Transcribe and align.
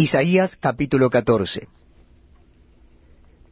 Isaías 0.00 0.56
capítulo 0.56 1.10
14 1.10 1.68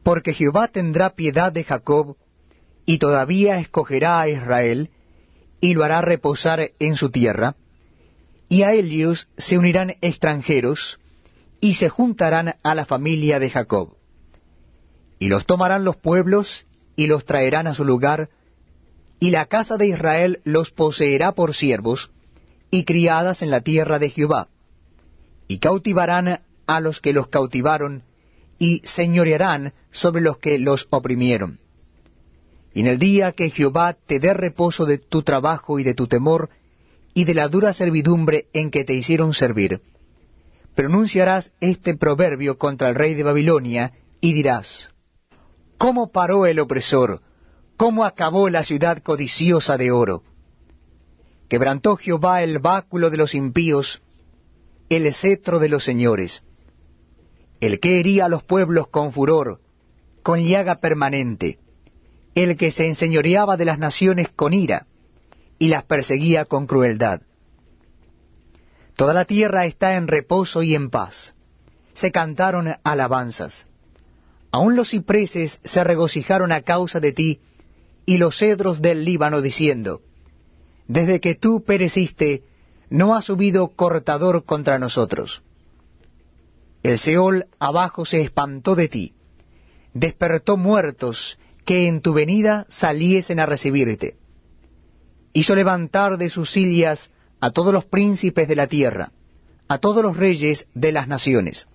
Porque 0.02 0.32
Jehová 0.32 0.68
tendrá 0.68 1.10
piedad 1.10 1.52
de 1.52 1.62
Jacob, 1.62 2.16
y 2.86 2.96
todavía 2.96 3.58
escogerá 3.58 4.18
a 4.18 4.30
Israel, 4.30 4.88
y 5.60 5.74
lo 5.74 5.84
hará 5.84 6.00
reposar 6.00 6.70
en 6.78 6.96
su 6.96 7.10
tierra, 7.10 7.56
y 8.48 8.62
a 8.62 8.72
ellos 8.72 9.28
se 9.36 9.58
unirán 9.58 9.96
extranjeros, 10.00 10.98
y 11.60 11.74
se 11.74 11.90
juntarán 11.90 12.54
a 12.62 12.74
la 12.74 12.86
familia 12.86 13.38
de 13.40 13.50
Jacob. 13.50 13.98
Y 15.18 15.28
los 15.28 15.44
tomarán 15.44 15.84
los 15.84 15.98
pueblos, 15.98 16.64
y 16.96 17.08
los 17.08 17.26
traerán 17.26 17.66
a 17.66 17.74
su 17.74 17.84
lugar, 17.84 18.30
y 19.20 19.32
la 19.32 19.44
casa 19.44 19.76
de 19.76 19.88
Israel 19.88 20.40
los 20.44 20.70
poseerá 20.70 21.32
por 21.32 21.54
siervos, 21.54 22.10
y 22.70 22.86
criadas 22.86 23.42
en 23.42 23.50
la 23.50 23.60
tierra 23.60 23.98
de 23.98 24.08
Jehová 24.08 24.48
y 25.48 25.58
cautivarán 25.58 26.42
a 26.66 26.80
los 26.80 27.00
que 27.00 27.12
los 27.12 27.28
cautivaron, 27.28 28.04
y 28.58 28.82
señorearán 28.84 29.72
sobre 29.90 30.20
los 30.20 30.38
que 30.38 30.58
los 30.58 30.86
oprimieron. 30.90 31.58
Y 32.74 32.80
en 32.80 32.86
el 32.86 32.98
día 32.98 33.32
que 33.32 33.50
Jehová 33.50 33.94
te 33.94 34.20
dé 34.20 34.34
reposo 34.34 34.84
de 34.84 34.98
tu 34.98 35.22
trabajo 35.22 35.78
y 35.78 35.84
de 35.84 35.94
tu 35.94 36.06
temor, 36.06 36.50
y 37.14 37.24
de 37.24 37.34
la 37.34 37.48
dura 37.48 37.72
servidumbre 37.72 38.48
en 38.52 38.70
que 38.70 38.84
te 38.84 38.94
hicieron 38.94 39.32
servir, 39.32 39.80
pronunciarás 40.74 41.52
este 41.60 41.96
proverbio 41.96 42.58
contra 42.58 42.90
el 42.90 42.94
rey 42.94 43.14
de 43.14 43.24
Babilonia, 43.24 43.92
y 44.20 44.34
dirás, 44.34 44.92
¿Cómo 45.78 46.10
paró 46.10 46.44
el 46.46 46.60
opresor? 46.60 47.22
¿Cómo 47.76 48.04
acabó 48.04 48.50
la 48.50 48.64
ciudad 48.64 49.02
codiciosa 49.02 49.78
de 49.78 49.92
oro? 49.92 50.24
Quebrantó 51.48 51.96
Jehová 51.96 52.42
el 52.42 52.58
báculo 52.58 53.10
de 53.10 53.16
los 53.16 53.34
impíos, 53.34 54.02
el 54.88 55.12
cetro 55.12 55.58
de 55.58 55.68
los 55.68 55.84
señores, 55.84 56.42
el 57.60 57.80
que 57.80 58.00
hería 58.00 58.26
a 58.26 58.28
los 58.28 58.42
pueblos 58.42 58.88
con 58.88 59.12
furor, 59.12 59.60
con 60.22 60.42
llaga 60.42 60.76
permanente, 60.76 61.58
el 62.34 62.56
que 62.56 62.70
se 62.70 62.86
enseñoreaba 62.86 63.56
de 63.56 63.64
las 63.64 63.78
naciones 63.78 64.28
con 64.28 64.54
ira, 64.54 64.86
y 65.58 65.68
las 65.68 65.84
perseguía 65.84 66.44
con 66.44 66.66
crueldad. 66.66 67.22
Toda 68.96 69.12
la 69.12 69.24
tierra 69.24 69.66
está 69.66 69.96
en 69.96 70.08
reposo 70.08 70.62
y 70.62 70.74
en 70.74 70.90
paz. 70.90 71.34
Se 71.94 72.10
cantaron 72.12 72.68
alabanzas. 72.84 73.66
Aun 74.50 74.76
los 74.76 74.90
cipreses 74.90 75.60
se 75.64 75.84
regocijaron 75.84 76.52
a 76.52 76.62
causa 76.62 77.00
de 77.00 77.12
ti, 77.12 77.40
y 78.06 78.18
los 78.18 78.38
cedros 78.38 78.80
del 78.80 79.04
Líbano 79.04 79.42
diciendo, 79.42 80.00
Desde 80.86 81.20
que 81.20 81.34
tú 81.34 81.62
pereciste, 81.64 82.42
no 82.90 83.14
ha 83.14 83.22
subido 83.22 83.68
cortador 83.68 84.44
contra 84.44 84.78
nosotros. 84.78 85.42
El 86.82 86.98
Seol 86.98 87.46
abajo 87.58 88.04
se 88.04 88.20
espantó 88.20 88.74
de 88.74 88.88
ti, 88.88 89.14
despertó 89.94 90.56
muertos 90.56 91.38
que 91.64 91.86
en 91.86 92.00
tu 92.00 92.14
venida 92.14 92.66
saliesen 92.68 93.40
a 93.40 93.46
recibirte. 93.46 94.16
Hizo 95.32 95.54
levantar 95.54 96.16
de 96.16 96.30
sus 96.30 96.50
sillas 96.50 97.12
a 97.40 97.50
todos 97.50 97.72
los 97.72 97.84
príncipes 97.84 98.48
de 98.48 98.56
la 98.56 98.66
tierra, 98.66 99.12
a 99.68 99.78
todos 99.78 100.02
los 100.02 100.16
reyes 100.16 100.66
de 100.74 100.92
las 100.92 101.08
naciones. 101.08 101.66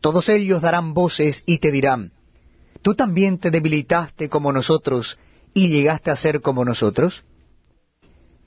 Todos 0.00 0.28
ellos 0.28 0.62
darán 0.62 0.94
voces 0.94 1.42
y 1.46 1.58
te 1.58 1.70
dirán, 1.70 2.12
¿tú 2.82 2.94
también 2.94 3.38
te 3.38 3.50
debilitaste 3.50 4.28
como 4.28 4.52
nosotros 4.52 5.18
y 5.54 5.68
llegaste 5.68 6.10
a 6.10 6.16
ser 6.16 6.40
como 6.40 6.64
nosotros? 6.64 7.24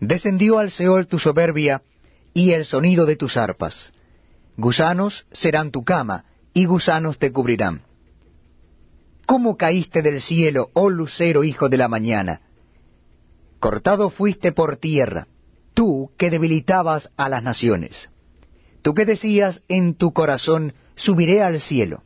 Descendió 0.01 0.57
al 0.57 0.71
Seol 0.71 1.05
tu 1.05 1.19
soberbia 1.19 1.83
y 2.33 2.53
el 2.53 2.65
sonido 2.65 3.05
de 3.05 3.15
tus 3.15 3.37
arpas. 3.37 3.93
Gusanos 4.57 5.27
serán 5.31 5.69
tu 5.69 5.83
cama, 5.83 6.25
y 6.55 6.65
gusanos 6.65 7.19
te 7.19 7.31
cubrirán. 7.31 7.83
¿Cómo 9.27 9.57
caíste 9.57 10.01
del 10.01 10.19
cielo, 10.19 10.71
oh 10.73 10.89
lucero 10.89 11.43
hijo 11.43 11.69
de 11.69 11.77
la 11.77 11.87
mañana? 11.87 12.41
Cortado 13.59 14.09
fuiste 14.09 14.51
por 14.51 14.77
tierra, 14.77 15.27
tú 15.75 16.11
que 16.17 16.31
debilitabas 16.31 17.11
a 17.15 17.29
las 17.29 17.43
naciones. 17.43 18.09
Tú 18.81 18.95
que 18.95 19.05
decías 19.05 19.61
en 19.67 19.93
tu 19.93 20.13
corazón, 20.13 20.73
subiré 20.95 21.43
al 21.43 21.61
cielo. 21.61 22.01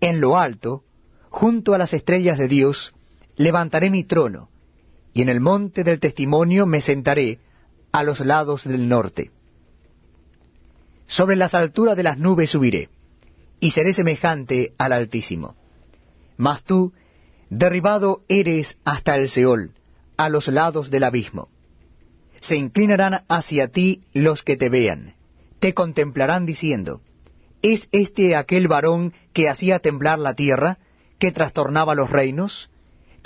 En 0.00 0.20
lo 0.20 0.38
alto, 0.38 0.84
junto 1.28 1.74
a 1.74 1.78
las 1.78 1.92
estrellas 1.92 2.38
de 2.38 2.46
Dios, 2.46 2.94
levantaré 3.34 3.90
mi 3.90 4.04
trono 4.04 4.48
y 5.16 5.22
en 5.22 5.30
el 5.30 5.40
monte 5.40 5.82
del 5.82 5.98
testimonio 5.98 6.66
me 6.66 6.82
sentaré 6.82 7.38
a 7.90 8.02
los 8.02 8.20
lados 8.20 8.64
del 8.64 8.86
norte. 8.86 9.30
Sobre 11.06 11.36
las 11.36 11.54
alturas 11.54 11.96
de 11.96 12.02
las 12.02 12.18
nubes 12.18 12.50
subiré, 12.50 12.90
y 13.58 13.70
seré 13.70 13.94
semejante 13.94 14.74
al 14.76 14.92
Altísimo. 14.92 15.56
Mas 16.36 16.64
tú, 16.64 16.92
derribado 17.48 18.24
eres 18.28 18.76
hasta 18.84 19.16
el 19.16 19.30
Seol, 19.30 19.70
a 20.18 20.28
los 20.28 20.48
lados 20.48 20.90
del 20.90 21.04
abismo. 21.04 21.48
Se 22.42 22.56
inclinarán 22.56 23.24
hacia 23.26 23.68
ti 23.68 24.02
los 24.12 24.42
que 24.42 24.58
te 24.58 24.68
vean, 24.68 25.14
te 25.60 25.72
contemplarán 25.72 26.44
diciendo, 26.44 27.00
¿Es 27.62 27.88
este 27.90 28.36
aquel 28.36 28.68
varón 28.68 29.14
que 29.32 29.48
hacía 29.48 29.78
temblar 29.78 30.18
la 30.18 30.34
tierra, 30.34 30.76
que 31.18 31.32
trastornaba 31.32 31.94
los 31.94 32.10
reinos? 32.10 32.68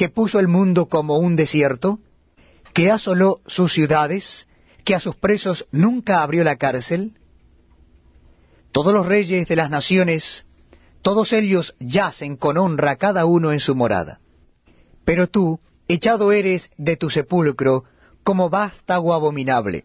Que 0.01 0.09
puso 0.09 0.39
el 0.39 0.49
mundo 0.49 0.87
como 0.87 1.19
un 1.19 1.37
desierto, 1.37 1.99
que 2.73 2.91
asoló 2.91 3.43
sus 3.47 3.75
ciudades, 3.75 4.49
que 4.83 4.95
a 4.95 4.99
sus 4.99 5.15
presos 5.15 5.67
nunca 5.73 6.23
abrió 6.23 6.43
la 6.43 6.57
cárcel? 6.57 7.19
Todos 8.73 8.95
los 8.95 9.05
reyes 9.05 9.47
de 9.47 9.57
las 9.57 9.69
naciones, 9.69 10.47
todos 11.03 11.35
ellos 11.35 11.77
yacen 11.81 12.39
con 12.39 12.57
honra 12.57 12.97
cada 12.97 13.27
uno 13.27 13.53
en 13.53 13.61
su 13.61 13.75
morada. 13.75 14.21
Pero 15.05 15.27
tú, 15.27 15.61
echado 15.87 16.33
eres 16.33 16.71
de 16.79 16.97
tu 16.97 17.11
sepulcro, 17.11 17.85
como 18.25 18.49
vástago 18.49 19.13
abominable, 19.13 19.85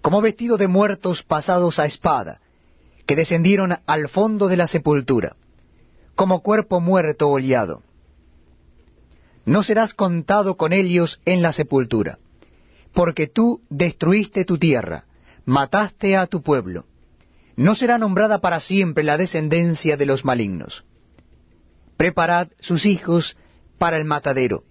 como 0.00 0.22
vestido 0.22 0.56
de 0.56 0.68
muertos 0.68 1.22
pasados 1.22 1.78
a 1.78 1.84
espada, 1.84 2.40
que 3.04 3.14
descendieron 3.14 3.76
al 3.84 4.08
fondo 4.08 4.48
de 4.48 4.56
la 4.56 4.68
sepultura, 4.68 5.36
como 6.14 6.40
cuerpo 6.40 6.80
muerto 6.80 7.28
oleado 7.28 7.82
no 9.44 9.62
serás 9.62 9.94
contado 9.94 10.56
con 10.56 10.72
ellos 10.72 11.20
en 11.24 11.42
la 11.42 11.52
sepultura, 11.52 12.18
porque 12.92 13.26
tú 13.26 13.60
destruiste 13.68 14.44
tu 14.44 14.58
tierra, 14.58 15.04
mataste 15.44 16.16
a 16.16 16.26
tu 16.26 16.42
pueblo. 16.42 16.86
No 17.56 17.74
será 17.74 17.98
nombrada 17.98 18.38
para 18.40 18.60
siempre 18.60 19.04
la 19.04 19.16
descendencia 19.16 19.96
de 19.96 20.06
los 20.06 20.24
malignos. 20.24 20.84
Preparad 21.96 22.48
sus 22.58 22.86
hijos 22.86 23.36
para 23.78 23.96
el 23.96 24.04
matadero. 24.04 24.64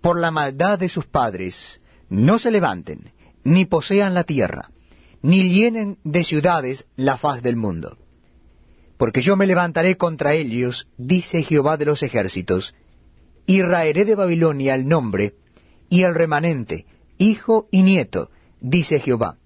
Por 0.00 0.20
la 0.20 0.30
maldad 0.30 0.78
de 0.78 0.88
sus 0.88 1.06
padres, 1.06 1.80
no 2.08 2.38
se 2.38 2.52
levanten, 2.52 3.12
ni 3.42 3.64
posean 3.64 4.14
la 4.14 4.22
tierra, 4.22 4.70
ni 5.22 5.48
llenen 5.48 5.98
de 6.04 6.22
ciudades 6.22 6.86
la 6.94 7.16
faz 7.16 7.42
del 7.42 7.56
mundo. 7.56 7.98
Porque 8.96 9.20
yo 9.20 9.36
me 9.36 9.46
levantaré 9.46 9.96
contra 9.96 10.34
ellos, 10.34 10.88
dice 10.96 11.42
Jehová 11.42 11.76
de 11.76 11.86
los 11.86 12.02
ejércitos, 12.02 12.74
y 13.48 13.62
raeré 13.62 14.04
de 14.04 14.14
Babilonia 14.14 14.74
el 14.74 14.86
nombre 14.86 15.32
y 15.88 16.02
el 16.02 16.14
remanente, 16.14 16.84
hijo 17.16 17.66
y 17.70 17.82
nieto, 17.82 18.30
dice 18.60 19.00
Jehová. 19.00 19.38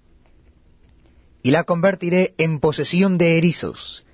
Y 1.41 1.51
la 1.51 1.63
convertiré 1.63 2.33
en 2.37 2.59
posesión 2.59 3.17
de 3.17 3.37
erizos 3.37 4.05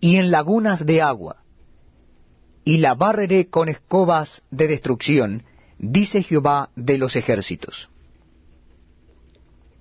y 0.00 0.16
en 0.16 0.30
lagunas 0.30 0.86
de 0.86 1.02
agua, 1.02 1.42
y 2.64 2.78
la 2.78 2.94
barreré 2.94 3.50
con 3.50 3.68
escobas 3.68 4.42
de 4.50 4.68
destrucción, 4.68 5.44
dice 5.78 6.22
Jehová 6.22 6.70
de 6.74 6.96
los 6.96 7.14
ejércitos. 7.14 7.90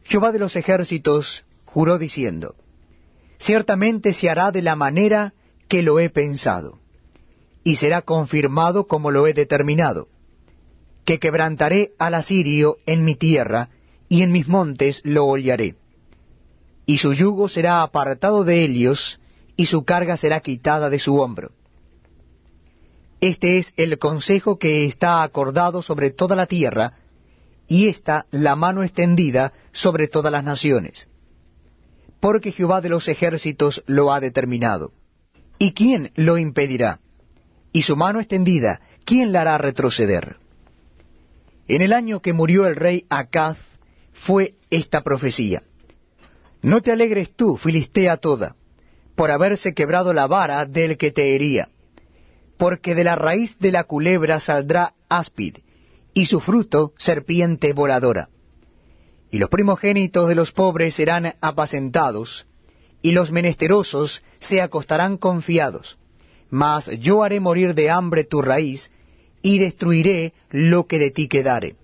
Jehová 0.04 0.34
de 0.34 0.40
los 0.40 0.58
ejércitos 0.58 1.46
juró 1.64 1.98
diciendo, 1.98 2.56
Ciertamente 3.40 4.12
se 4.12 4.30
hará 4.30 4.52
de 4.52 4.62
la 4.62 4.76
manera 4.76 5.34
que 5.70 5.82
lo 5.82 5.98
he 6.02 6.10
pensado 6.10 6.80
y 7.66 7.78
será 7.78 8.04
confirmado 8.04 8.86
como 8.86 9.10
lo 9.10 9.26
he 9.26 9.34
determinado, 9.34 10.08
que 11.04 11.20
quebrantaré 11.20 11.94
al 11.98 12.14
asirio 12.14 12.78
en 12.86 13.04
mi 13.04 13.16
tierra, 13.16 13.70
y 14.08 14.22
en 14.22 14.32
mis 14.32 14.48
montes 14.48 15.02
lo 15.04 15.26
hollaré. 15.26 15.76
Y 16.86 17.00
su 17.00 17.14
yugo 17.14 17.50
será 17.50 17.82
apartado 17.82 18.44
de 18.44 18.64
ellos, 18.64 19.20
y 19.58 19.66
su 19.66 19.84
carga 19.84 20.16
será 20.16 20.42
quitada 20.42 20.92
de 20.92 21.00
su 21.00 21.18
hombro. 21.18 21.54
Este 23.20 23.58
es 23.58 23.74
el 23.78 23.98
consejo 23.98 24.60
que 24.60 24.86
está 24.86 25.24
acordado 25.24 25.82
sobre 25.82 26.12
toda 26.12 26.36
la 26.36 26.46
tierra, 26.46 26.94
y 27.68 27.88
esta 27.88 28.28
la 28.30 28.56
mano 28.56 28.84
extendida 28.84 29.54
sobre 29.72 30.08
todas 30.08 30.32
las 30.32 30.44
naciones. 30.44 31.08
Porque 32.20 32.52
Jehová 32.52 32.82
de 32.82 32.90
los 32.90 33.08
ejércitos 33.08 33.84
lo 33.88 34.14
ha 34.14 34.20
determinado. 34.20 34.92
¿Y 35.58 35.74
quién 35.74 36.12
lo 36.16 36.38
impedirá? 36.38 37.00
Y 37.76 37.82
su 37.82 37.98
mano 37.98 38.22
extendida, 38.22 38.80
¿quién 39.04 39.34
la 39.34 39.42
hará 39.42 39.58
retroceder? 39.58 40.38
En 41.68 41.82
el 41.82 41.92
año 41.92 42.22
que 42.22 42.32
murió 42.32 42.68
el 42.68 42.78
rey 42.78 43.06
Acaz 43.10 43.58
fue 44.14 44.54
esta 44.70 45.04
profecía. 45.04 45.62
No 46.62 46.80
te 46.80 46.94
alegres 46.94 47.36
tú, 47.36 47.58
Filistea 47.58 48.16
toda, 48.16 48.56
por 49.16 49.30
haberse 49.30 49.74
quebrado 49.74 50.14
la 50.14 50.26
vara 50.26 50.66
del 50.66 50.98
que 50.98 51.12
te 51.12 51.36
hería, 51.36 51.68
porque 52.56 52.96
de 52.96 53.04
la 53.04 53.18
raíz 53.18 53.60
de 53.60 53.74
la 53.74 53.84
culebra 53.84 54.40
saldrá 54.40 54.94
áspid, 55.10 55.58
y 56.14 56.28
su 56.28 56.40
fruto 56.40 56.94
serpiente 56.98 57.74
voladora. 57.74 58.30
Y 59.32 59.38
los 59.38 59.50
primogénitos 59.50 60.30
de 60.30 60.36
los 60.36 60.54
pobres 60.54 60.96
serán 60.96 61.36
apacentados, 61.42 62.48
y 63.02 63.12
los 63.12 63.34
menesterosos 63.34 64.24
se 64.40 64.62
acostarán 64.62 65.18
confiados. 65.18 65.98
Mas 66.50 66.90
yo 67.00 67.24
haré 67.24 67.40
morir 67.40 67.74
de 67.74 67.90
hambre 67.90 68.24
tu 68.24 68.42
raíz, 68.42 68.92
y 69.42 69.60
destruiré 69.60 70.34
lo 70.50 70.88
que 70.88 70.98
de 70.98 71.12
ti 71.12 71.28
quedare. 71.28 71.76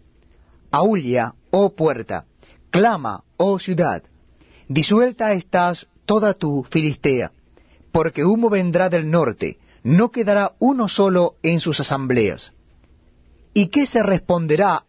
Aulla, 0.72 1.36
oh 1.52 1.76
puerta, 1.76 2.26
clama, 2.72 3.24
oh 3.38 3.60
ciudad, 3.60 4.04
disuelta 4.68 5.34
estás 5.34 5.88
toda 6.06 6.34
tu 6.34 6.64
Filistea, 6.64 7.32
porque 7.92 8.26
humo 8.26 8.50
vendrá 8.50 8.90
del 8.90 9.12
norte, 9.12 9.60
no 9.84 10.12
quedará 10.12 10.54
uno 10.60 10.88
solo 10.88 11.36
en 11.44 11.60
sus 11.60 11.80
asambleas. 11.80 12.54
¿Y 13.54 13.68
qué 13.68 13.86
se 13.86 14.02
responderá 14.02 14.78